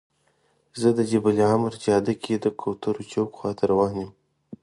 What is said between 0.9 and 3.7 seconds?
د جبل العمر جاده کې د کوترو چوک خواته